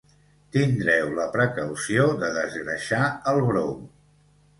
tindreu 0.55 1.09
la 1.17 1.27
precaució 1.35 2.07
de 2.23 2.31
desgreixar 2.37 3.03
el 3.33 3.43
brou 3.51 3.71